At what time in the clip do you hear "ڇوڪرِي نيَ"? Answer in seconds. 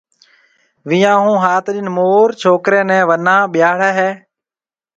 2.41-2.99